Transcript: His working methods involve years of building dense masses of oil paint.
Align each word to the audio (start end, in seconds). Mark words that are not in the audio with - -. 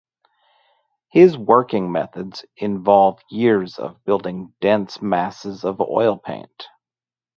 His 1.11 1.37
working 1.37 1.91
methods 1.91 2.43
involve 2.57 3.19
years 3.29 3.77
of 3.77 4.03
building 4.03 4.51
dense 4.59 4.99
masses 4.99 5.63
of 5.63 5.79
oil 5.79 6.17
paint. 6.17 6.65